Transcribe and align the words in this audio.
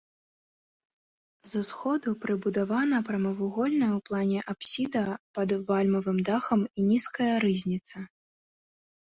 З 1.49 1.59
усходу 1.65 2.09
прыбудавана 2.23 2.97
прамавугольная 3.09 3.91
ў 3.97 4.01
плане 4.09 4.39
апсіда 4.55 5.03
пад 5.41 5.49
вальмавым 5.69 6.17
дахам 6.33 6.59
і 6.79 6.89
нізкая 6.91 7.31
рызніца. 7.47 7.97